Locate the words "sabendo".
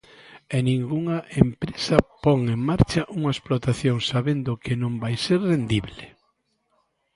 4.11-4.59